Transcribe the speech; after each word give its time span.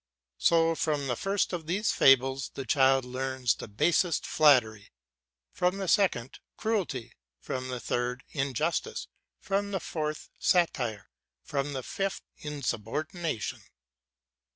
So 0.39 0.73
from 0.73 1.05
the 1.05 1.15
first 1.15 1.53
of 1.53 1.67
these 1.67 1.91
fables 1.91 2.49
the 2.55 2.65
child 2.65 3.05
learns 3.05 3.53
the 3.53 3.67
basest 3.67 4.25
flattery; 4.25 4.89
from 5.51 5.77
the 5.77 5.87
second, 5.87 6.39
cruelty; 6.57 7.13
from 7.39 7.67
the 7.67 7.79
third, 7.79 8.23
injustice; 8.31 9.07
from 9.39 9.69
the 9.69 9.79
fourth, 9.79 10.31
satire; 10.39 11.11
from 11.43 11.73
the 11.73 11.83
fifth, 11.83 12.23
insubordination. 12.39 13.61